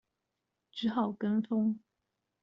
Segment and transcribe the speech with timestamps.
[0.71, 1.77] 只好跟風